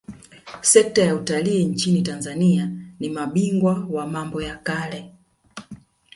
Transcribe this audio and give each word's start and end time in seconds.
Sekta 0.61 1.01
ya 1.01 1.15
Utalii 1.15 1.65
nchini 1.65 2.01
Tanzania 2.01 2.71
ni 2.99 3.09
mabingwa 3.09 3.87
wa 3.89 4.07
mambo 4.07 4.41
ya 4.41 4.57
kale 4.57 5.13